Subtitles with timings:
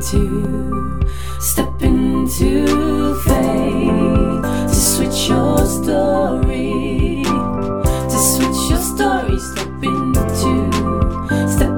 [0.00, 0.98] into,
[1.38, 7.22] step into faith to switch your story,
[8.08, 10.70] to switch your story, step into,
[11.48, 11.70] step.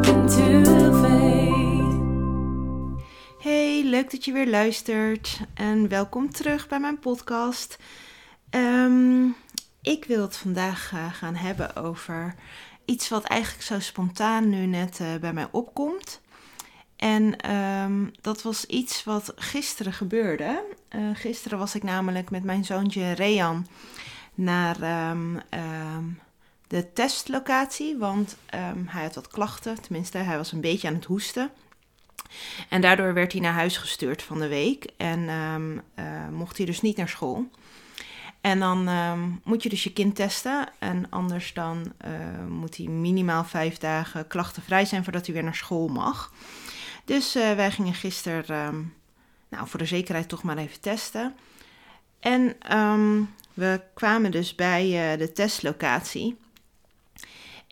[3.38, 7.78] Hey, leuk dat je weer luistert en welkom terug bij mijn podcast.
[8.50, 9.26] Ehm,
[9.80, 12.34] ik wil het vandaag eh, gaan hebben over
[12.84, 16.21] iets wat eigenlijk zo spontaan nu net eh, bij mij opkomt.
[17.02, 20.64] En ehm, dat was iets wat gisteren gebeurde.
[20.88, 23.66] Eh, gisteren was ik namelijk met mijn zoontje Rean
[24.34, 26.04] naar ehm, ehm,
[26.66, 27.98] de testlocatie.
[27.98, 28.36] Want
[28.86, 31.50] hij had wat klachten, tenminste, hij was een beetje aan het hoesten.
[32.68, 35.28] En daardoor werd hij naar huis gestuurd van de week en
[35.94, 37.50] eh, mocht hij dus niet naar school.
[38.40, 38.88] En dan
[39.44, 40.68] moet je dus je kind testen.
[40.78, 45.54] En anders dan uh, moet hij minimaal vijf dagen klachtenvrij zijn voordat hij weer naar
[45.54, 46.32] school mag.
[47.04, 48.94] Dus uh, wij gingen gisteren, um,
[49.48, 51.34] nou voor de zekerheid toch maar even testen.
[52.20, 56.36] En um, we kwamen dus bij uh, de testlocatie.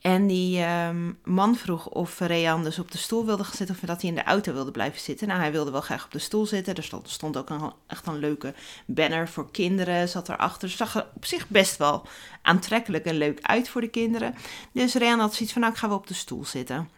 [0.01, 3.83] En die um, man vroeg of Rean dus op de stoel wilde gaan zitten of
[3.83, 5.29] dat hij in de auto wilde blijven zitten.
[5.29, 6.75] Nou, hij wilde wel graag op de stoel zitten.
[6.75, 8.55] Er stond, stond ook een, echt een leuke
[8.87, 10.69] banner voor kinderen, zat erachter.
[10.69, 12.07] Zag er op zich best wel
[12.43, 14.35] aantrekkelijk en leuk uit voor de kinderen.
[14.73, 16.89] Dus Rean had zoiets van, nou, ik ga wel op de stoel zitten.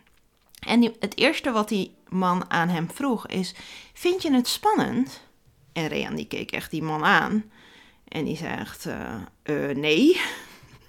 [0.66, 3.54] En het eerste wat die man aan hem vroeg is:
[3.92, 5.20] Vind je het spannend?
[5.72, 7.50] En Rean die keek echt die man aan.
[8.08, 10.20] En die zegt: uh, Nee.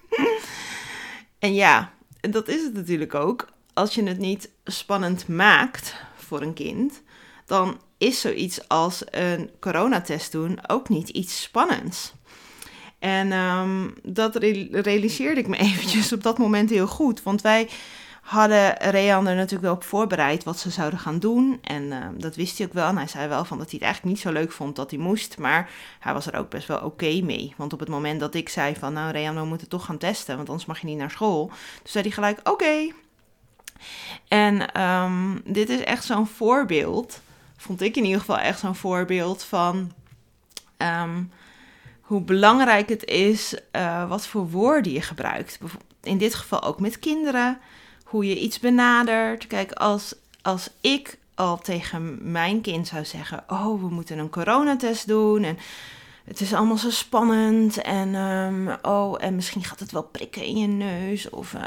[1.39, 3.51] en ja, dat is het natuurlijk ook.
[3.73, 7.01] Als je het niet spannend maakt voor een kind,
[7.45, 12.13] dan is zoiets als een coronatest doen ook niet iets spannends.
[12.99, 14.35] En um, dat
[14.71, 17.23] realiseerde ik me eventjes op dat moment heel goed.
[17.23, 17.69] Want wij
[18.23, 21.59] hadden Rean er natuurlijk wel op voorbereid wat ze zouden gaan doen.
[21.61, 22.87] En uh, dat wist hij ook wel.
[22.87, 24.99] En hij zei wel van dat hij het eigenlijk niet zo leuk vond dat hij
[24.99, 25.37] moest.
[25.37, 27.53] Maar hij was er ook best wel oké mee.
[27.57, 30.35] Want op het moment dat ik zei van nou Rean, we moeten toch gaan testen.
[30.35, 31.51] Want anders mag je niet naar school.
[31.81, 32.91] Dus zei hij gelijk oké.
[34.27, 37.21] En um, dit is echt zo'n voorbeeld.
[37.57, 39.91] Vond ik in ieder geval echt zo'n voorbeeld van...
[40.77, 41.31] Um,
[42.01, 45.59] hoe belangrijk het is uh, wat voor woorden je gebruikt.
[46.01, 47.59] In dit geval ook met kinderen
[48.13, 49.47] hoe je iets benadert.
[49.47, 55.07] Kijk, als, als ik al tegen mijn kind zou zeggen: Oh, we moeten een coronatest
[55.07, 55.43] doen.
[55.43, 55.57] En
[56.23, 57.81] het is allemaal zo spannend.
[57.81, 61.29] En, um, oh, en misschien gaat het wel prikken in je neus.
[61.29, 61.61] Of, uh,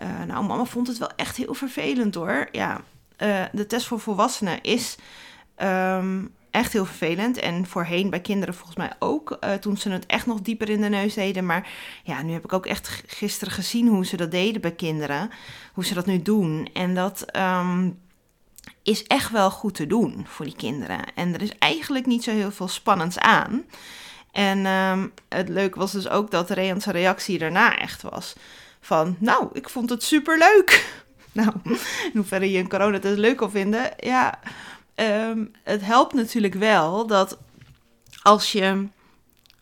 [0.00, 2.48] uh, nou, mama vond het wel echt heel vervelend hoor.
[2.52, 2.80] Ja,
[3.18, 4.96] uh, de test voor volwassenen is
[5.62, 7.38] um, echt heel vervelend.
[7.38, 10.80] En voorheen bij kinderen volgens mij ook, uh, toen ze het echt nog dieper in
[10.80, 11.46] de neus deden.
[11.46, 11.68] Maar
[12.02, 15.30] ja, nu heb ik ook echt gisteren gezien hoe ze dat deden bij kinderen.
[15.72, 16.68] Hoe ze dat nu doen.
[16.72, 17.98] En dat um,
[18.82, 21.00] is echt wel goed te doen voor die kinderen.
[21.14, 23.64] En er is eigenlijk niet zo heel veel spannends aan.
[24.32, 28.34] En um, het leuke was dus ook dat Rean's reactie daarna echt was.
[28.80, 30.76] Van, nou, ik vond het super leuk.
[31.32, 34.38] Nou, in hoeverre je een coronatest leuk kan vinden, ja,
[35.00, 37.38] um, het helpt natuurlijk wel dat
[38.22, 38.88] als je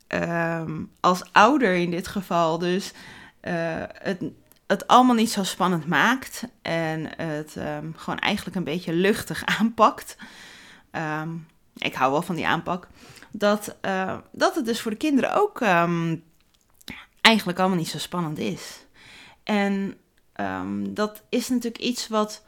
[0.09, 2.93] um, als ouder in dit geval dus
[3.43, 4.23] uh, het,
[4.67, 10.17] het allemaal niet zo spannend maakt en het um, gewoon eigenlijk een beetje luchtig aanpakt.
[11.77, 12.89] ik hou wel van die aanpak.
[13.31, 15.61] Dat, uh, dat het dus voor de kinderen ook
[17.21, 18.85] eigenlijk allemaal niet zo spannend is.
[19.43, 19.97] En
[20.89, 22.43] dat is natuurlijk iets wat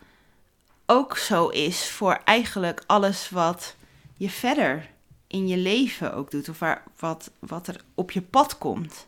[0.90, 3.76] ook zo is voor eigenlijk alles wat
[4.16, 4.90] je verder
[5.26, 9.06] in je leven ook doet, of waar, wat, wat er op je pad komt.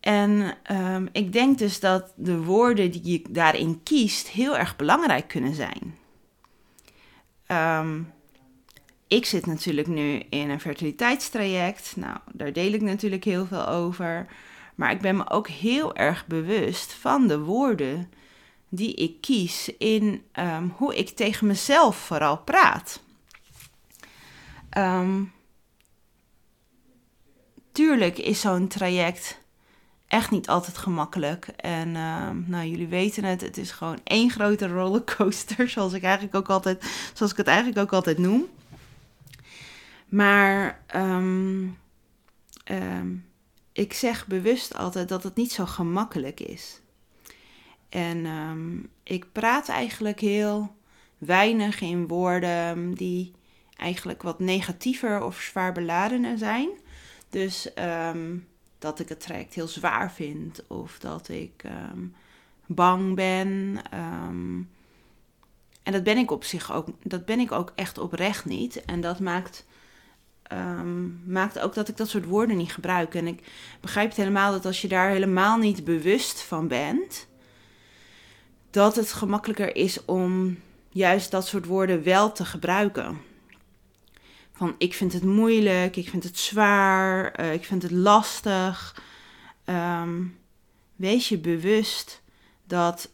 [0.00, 5.28] En um, ik denk dus dat de woorden die je daarin kiest heel erg belangrijk
[5.28, 5.98] kunnen zijn.
[7.82, 8.12] Um,
[9.06, 11.92] ik zit natuurlijk nu in een fertiliteitstraject.
[11.96, 14.26] Nou, daar deel ik natuurlijk heel veel over.
[14.74, 18.10] Maar ik ben me ook heel erg bewust van de woorden
[18.76, 23.00] die ik kies in um, hoe ik tegen mezelf vooral praat.
[24.78, 25.32] Um,
[27.72, 29.40] tuurlijk is zo'n traject
[30.06, 31.46] echt niet altijd gemakkelijk.
[31.46, 36.34] En um, nou, jullie weten het, het is gewoon één grote rollercoaster, zoals ik eigenlijk
[36.34, 38.46] ook altijd, zoals ik het eigenlijk ook altijd noem.
[40.08, 40.80] Maar
[43.72, 46.80] ik zeg bewust altijd dat het niet zo gemakkelijk is.
[47.88, 50.74] En um, ik praat eigenlijk heel
[51.18, 53.32] weinig in woorden die
[53.76, 56.68] eigenlijk wat negatiever of zwaar beladen zijn.
[57.30, 57.70] Dus
[58.08, 58.46] um,
[58.78, 62.14] dat ik het traject heel zwaar vind of dat ik um,
[62.66, 63.80] bang ben.
[65.86, 68.84] En dat ben ik op zich ook, dat ben ik ook echt oprecht niet.
[68.84, 69.66] En dat maakt,
[70.42, 73.14] ehm, maakt ook dat ik dat soort woorden niet gebruik.
[73.14, 73.42] En ik
[73.80, 77.28] begrijp het helemaal dat als je daar helemaal niet bewust van bent,
[78.76, 80.58] dat het gemakkelijker is om
[80.88, 83.20] juist dat soort woorden wel te gebruiken.
[84.52, 89.02] Van ik vind het moeilijk, ik vind het zwaar, eh, ik vind het lastig.
[89.64, 90.24] Ehm,
[90.96, 92.22] wees je bewust
[92.64, 93.10] dat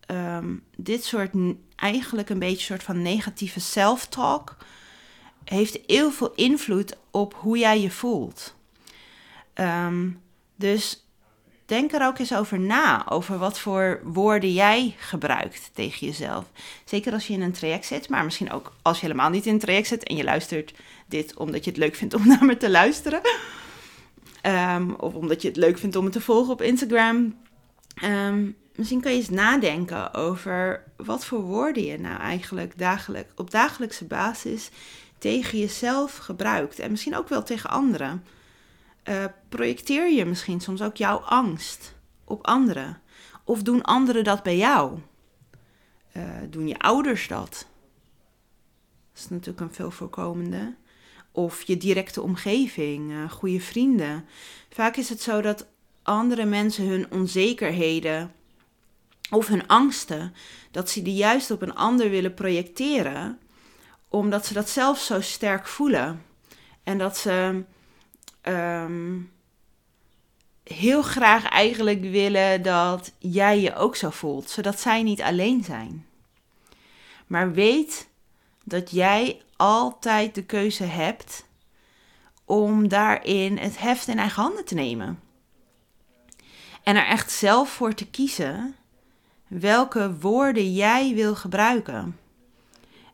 [0.00, 1.34] ehm, dit soort
[1.76, 4.56] eigenlijk een beetje soort van negatieve self-talk
[5.44, 8.54] heeft heel veel invloed op hoe jij je voelt.
[9.52, 10.10] Ehm,
[10.56, 11.03] dus
[11.66, 16.44] denk er ook eens over na, over wat voor woorden jij gebruikt tegen jezelf.
[16.84, 19.52] Zeker als je in een traject zit, maar misschien ook als je helemaal niet in
[19.52, 20.74] een traject zit en je luistert
[21.06, 23.20] dit omdat je het leuk vindt om naar me te luisteren.
[24.40, 27.36] Ehm, of omdat je het leuk vindt om me te volgen op Instagram.
[27.94, 33.50] Ehm, misschien kan je eens nadenken over wat voor woorden je nou eigenlijk dagelijk, op
[33.50, 34.70] dagelijkse basis
[35.18, 36.78] tegen jezelf gebruikt.
[36.78, 38.24] En misschien ook wel tegen anderen.
[39.08, 43.00] Uh, projecteer je misschien soms ook jouw angst op anderen?
[43.44, 44.98] Of doen anderen dat bij jou?
[46.16, 47.66] Uh, doen je ouders dat?
[49.12, 50.74] Dat is natuurlijk een veel voorkomende.
[51.32, 54.24] Of je directe omgeving, uh, goede vrienden.
[54.70, 55.66] Vaak is het zo dat
[56.02, 58.32] andere mensen hun onzekerheden
[59.30, 60.34] of hun angsten,
[60.70, 63.38] dat ze die juist op een ander willen projecteren,
[64.08, 66.22] omdat ze dat zelf zo sterk voelen.
[66.82, 67.64] En dat ze
[68.46, 69.32] um,
[70.64, 76.06] heel graag eigenlijk willen dat jij je ook zo voelt, zodat zij niet alleen zijn.
[77.26, 78.08] Maar weet
[78.64, 81.46] dat jij altijd de keuze hebt
[82.44, 85.20] om daarin het heft in eigen handen te nemen.
[86.82, 88.76] En er echt zelf voor te kiezen
[89.46, 92.18] welke woorden jij wil gebruiken.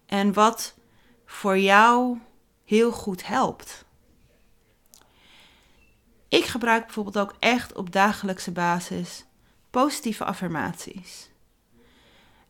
[0.06, 0.74] En wat
[1.26, 2.18] voor jou
[2.64, 3.84] heel goed helpt.
[6.30, 9.24] Ik gebruik bijvoorbeeld ook echt op dagelijkse basis
[9.70, 11.30] positieve affirmaties.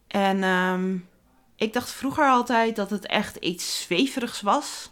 [0.06, 1.08] En um,
[1.56, 4.90] ik dacht vroeger altijd dat het echt iets zweverigs was.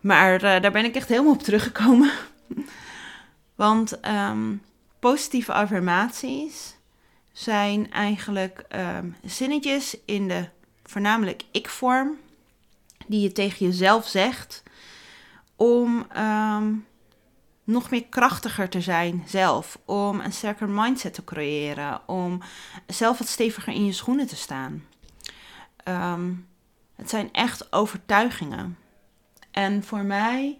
[0.00, 2.10] Maar uh, daar ben ik echt helemaal op teruggekomen.
[3.54, 4.62] Want um,
[4.98, 6.76] positieve affirmaties
[7.32, 10.48] zijn eigenlijk um, zinnetjes in de
[10.84, 12.18] voornamelijk ik-vorm
[13.06, 14.62] die je tegen jezelf zegt
[15.56, 16.06] om
[17.64, 22.42] nog meer krachtiger te zijn zelf, om een sterker mindset te creëren, om
[22.86, 24.84] zelf wat steviger in je schoenen te staan.
[25.84, 26.48] Um,
[26.94, 28.78] het zijn echt overtuigingen.
[29.50, 30.58] En voor mij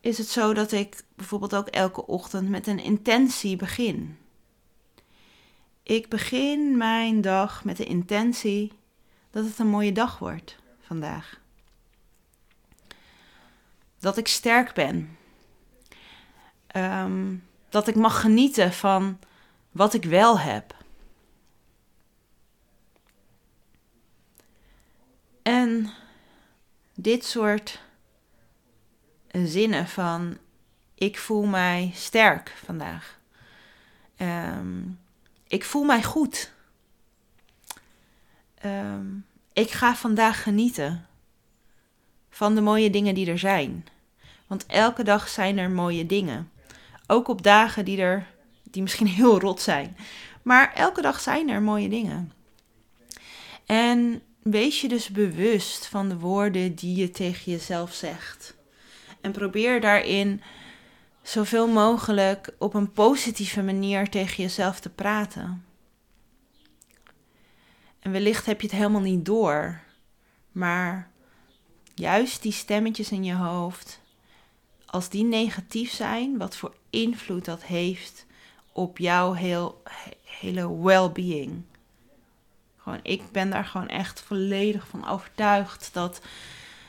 [0.00, 4.18] is het zo dat ik bijvoorbeeld ook elke ochtend met een intentie begin.
[5.82, 8.72] Ik begin mijn dag met de intentie
[9.30, 11.40] dat het een mooie dag wordt vandaag.
[13.98, 15.16] Dat ik sterk ben.
[16.76, 19.18] Um, dat ik mag genieten van
[19.70, 20.74] wat ik wel heb.
[25.42, 25.90] En
[26.94, 27.80] dit soort
[29.30, 30.38] zinnen van
[30.94, 33.18] ik voel mij sterk vandaag.
[34.16, 34.98] Um,
[35.46, 36.52] ik voel mij goed.
[38.64, 41.06] Um, ik ga vandaag genieten
[42.30, 43.86] van de mooie dingen die er zijn.
[44.46, 46.50] Want elke dag zijn er mooie dingen.
[47.06, 48.26] Ook op dagen die er
[48.62, 49.96] die misschien heel rot zijn.
[50.42, 52.32] Maar elke dag zijn er mooie dingen.
[53.66, 58.56] En wees je dus bewust van de woorden die je tegen jezelf zegt.
[59.20, 60.42] En probeer daarin
[61.22, 65.64] zoveel mogelijk op een positieve manier tegen jezelf te praten.
[67.98, 69.80] En wellicht heb je het helemaal niet door,
[70.52, 71.10] maar
[71.94, 74.00] juist die stemmetjes in je hoofd,
[74.86, 78.26] als die negatief zijn, wat voor invloed dat heeft
[78.72, 79.82] op jouw heel,
[80.24, 81.62] hele well-being.
[82.76, 86.20] Gewoon, ik ben daar gewoon echt volledig van overtuigd dat,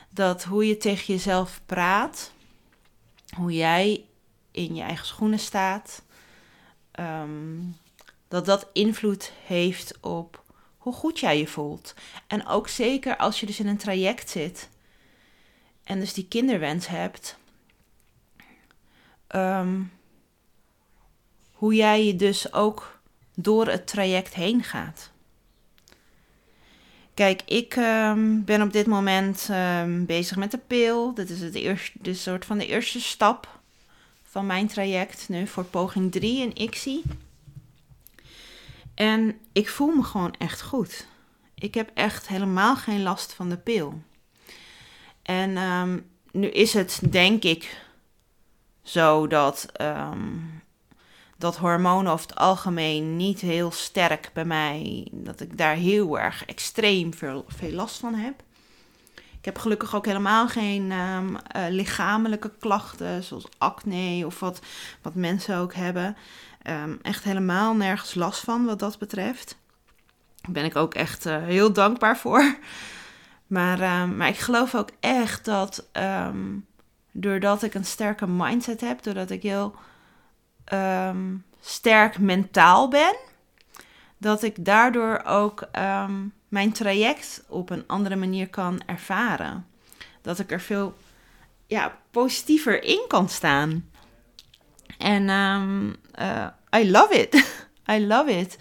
[0.10, 2.32] dat hoe je tegen jezelf praat,
[3.36, 4.06] hoe jij
[4.52, 6.02] in je eigen schoenen staat,
[6.92, 7.60] ehm,
[8.28, 10.44] dat dat invloed heeft op
[10.78, 11.94] hoe goed jij je voelt.
[12.28, 14.70] En ook zeker als je dus in een traject zit
[15.84, 17.38] en dus die kinderwens hebt,
[19.36, 19.92] um,
[21.58, 23.00] hoe jij je dus ook
[23.36, 25.12] door het traject heen gaat.
[27.14, 31.14] Kijk, ik um, ben op dit moment um, bezig met de pil.
[31.14, 33.60] Dit is het eerste, de soort van de eerste stap
[34.24, 37.02] van mijn traject nu voor poging 3 in ICSI.
[38.94, 41.08] En ik voel me gewoon echt goed.
[41.56, 44.02] Ik heb echt helemaal geen last van de pil.
[45.22, 46.00] En ehm,
[46.32, 47.86] nu is het denk ik
[48.84, 50.36] zo dat, ehm,
[51.38, 56.46] dat hormonen over het algemeen niet heel sterk bij mij, dat ik daar heel erg
[56.46, 58.44] extreem veel, last van heb.
[59.16, 64.60] Ik heb gelukkig ook helemaal geen ehm, eh, lichamelijke klachten, zoals acne of wat,
[65.02, 66.18] wat mensen ook hebben.
[66.62, 69.58] Ehm, echt helemaal nergens last van wat dat betreft.
[70.42, 72.58] Daar ben ik ook echt uh, heel dankbaar voor.
[73.48, 75.88] Maar, maar ik geloof ook echt dat
[77.12, 79.76] doordat ik een sterke mindset heb, doordat ik heel
[80.68, 83.16] ehm, sterk mentaal ben,
[84.18, 89.66] dat ik daardoor ook ehm, mijn traject op een andere manier kan ervaren.
[90.22, 90.98] Dat ik er veel
[91.68, 93.90] ja, positiever in kan staan.
[94.98, 95.96] En um,
[96.76, 97.66] I love it.
[97.94, 98.58] I love it.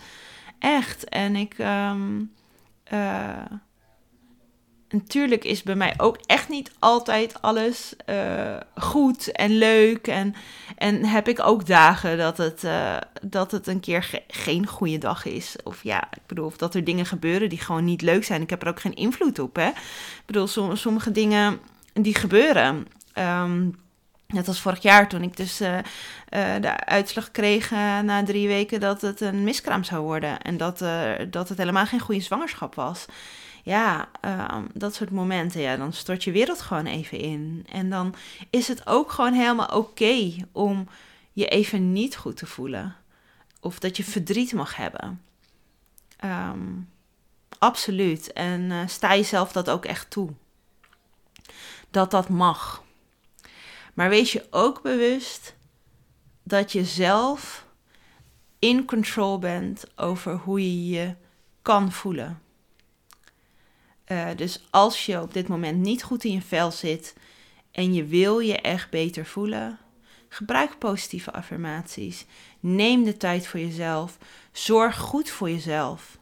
[0.59, 1.05] Echt.
[1.05, 1.59] En ik.
[1.59, 2.35] Um,
[4.91, 10.07] natuurlijk is bij mij ook echt niet altijd alles uh, goed en leuk.
[10.07, 10.35] En,
[10.77, 14.99] en heb ik ook dagen dat het, uh, dat het een keer ge geen goede
[14.99, 15.57] dag is.
[15.65, 18.43] Of ja, ik bedoel, of dat er dingen gebeuren die gewoon niet leuk zijn.
[18.43, 19.57] Ik heb er ook geen invloed op.
[19.57, 19.69] Hè?
[19.69, 21.61] Ik bedoel, som sommige dingen
[21.93, 22.87] die gebeuren.
[23.19, 23.85] Um,
[24.27, 25.79] Net als vorig jaar toen ik dus uh,
[26.61, 30.43] de uitslag kreeg na drie weken dat het een miskraam zou worden.
[30.43, 30.85] En dat,
[31.31, 33.07] dat het helemaal geen goede zwangerschap was
[33.67, 37.67] ja, ehm, dat soort momenten, ja, dan stort je wereld gewoon even in.
[37.73, 38.15] En dan
[38.51, 40.89] is het ook gewoon helemaal oké om
[41.33, 42.97] je even niet goed te voelen.
[43.61, 45.23] Of dat je verdriet mag hebben.
[46.17, 46.81] Ehm,
[47.59, 48.33] absoluut.
[48.33, 50.31] En uh, sta jezelf dat ook echt toe.
[51.91, 52.85] Dat dat mag.
[53.95, 55.55] Maar wees je ook bewust
[56.43, 57.67] dat je zelf
[58.59, 61.15] in control bent over hoe je je
[61.63, 62.41] kan voelen.
[64.13, 67.15] Uh, dus als je op dit moment niet goed in je vel zit
[67.71, 69.79] en je wil je echt beter voelen,
[70.29, 72.27] gebruik positieve affirmaties.
[72.61, 74.19] Neem de tijd voor jezelf.
[74.53, 76.19] Zorg goed voor jezelf.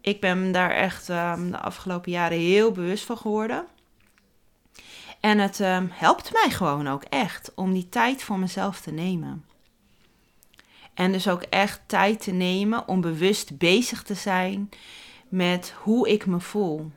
[0.00, 3.66] Ik ben daar echt um, de afgelopen jaren heel bewust van geworden.
[5.20, 9.44] En het um, helpt mij gewoon ook echt om die tijd voor mezelf te nemen.
[10.94, 14.68] En dus ook echt tijd te nemen om bewust bezig te zijn
[15.28, 16.90] met hoe ik me voel.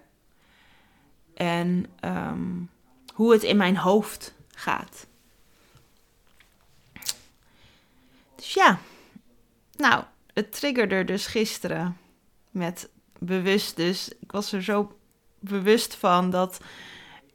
[1.34, 2.70] En um,
[3.14, 5.08] hoe het in mijn hoofd gaat.
[8.36, 8.80] Dus ja,
[9.76, 11.98] nou, het triggerde dus gisteren
[12.50, 14.10] met bewust dus.
[14.20, 14.98] Ik was er zo
[15.40, 16.60] bewust van dat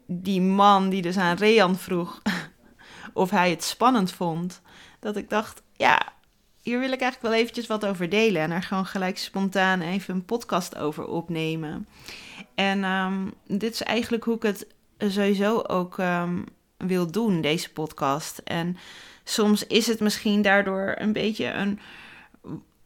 [0.07, 2.23] die man die dus aan Rean vroeg
[3.12, 4.61] of hij het spannend vond,
[4.99, 6.12] dat ik dacht, ja,
[6.66, 8.42] hier wil ik eigenlijk wel eventjes wat over delen.
[8.42, 11.88] En er gewoon gelijk spontaan even een podcast over opnemen.
[12.54, 14.66] En um, dit is eigenlijk hoe ik het
[14.99, 16.44] sowieso ook um,
[16.76, 18.38] wil doen, deze podcast.
[18.38, 18.76] En
[19.25, 21.80] soms is het misschien daardoor een beetje een,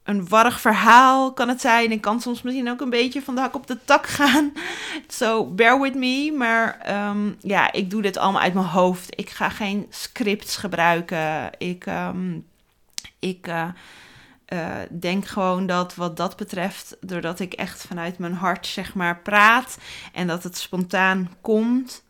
[0.02, 1.90] een warrig verhaal, kan het zijn.
[1.90, 4.52] En kan soms misschien ook een beetje van de hak op de tak gaan.
[5.08, 6.32] So bear with me.
[6.36, 9.18] Maar um, ja, ik doe dit allemaal uit mijn hoofd.
[9.18, 11.50] Ik ga geen scripts gebruiken.
[11.58, 11.86] Ik
[13.18, 13.68] ik uh,
[14.52, 19.18] uh, denk gewoon dat wat dat betreft, doordat ik echt vanuit mijn hart zeg maar
[19.18, 19.78] praat
[20.12, 22.04] en dat het spontaan komt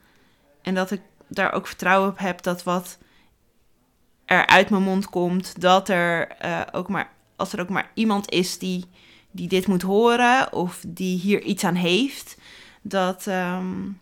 [0.62, 2.98] en dat ik daar ook vertrouwen op heb dat wat
[4.24, 8.30] er uit mijn mond komt, dat er uh, ook maar, als er ook maar iemand
[8.30, 8.84] is die,
[9.30, 12.36] die dit moet horen of die hier iets aan heeft,
[12.82, 14.00] dat, um,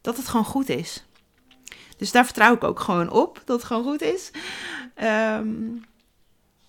[0.00, 1.06] dat het gewoon goed is.
[1.96, 4.30] Dus daar vertrouw ik ook gewoon op dat het gewoon goed is.
[5.02, 5.84] Um,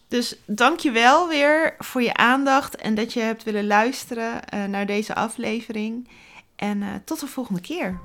[0.07, 4.63] dus dank je wel weer voor je aandacht en dat je hebt willen luisteren eh,
[4.63, 6.07] naar deze aflevering.
[6.55, 7.99] En eh, tot de volgende keer.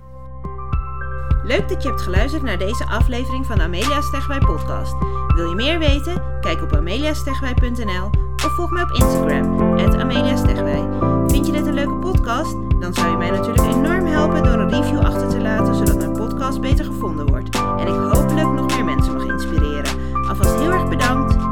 [1.45, 4.95] Leuk dat je hebt geluisterd naar deze aflevering van Amelia Stegwij podcast.
[5.35, 6.41] Wil je meer weten?
[6.41, 8.11] Kijk op ameliastegwij.nl
[8.45, 10.89] of volg mij op Instagram, Amelia Stegwij.
[11.27, 12.53] Vind je dit een leuke podcast?
[12.81, 16.13] Dan zou je mij natuurlijk enorm helpen door een review achter te laten, zodat mijn
[16.13, 17.57] podcast beter gevonden wordt.
[17.57, 20.13] En ik hopelijk nog meer mensen mag inspireren.
[20.29, 21.52] Alvast heel erg bedankt